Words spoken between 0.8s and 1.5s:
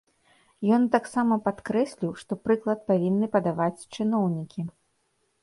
таксама